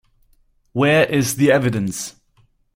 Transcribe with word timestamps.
Where 0.73 1.05
is 1.05 1.35
the 1.35 1.51
evidence? 1.51 2.15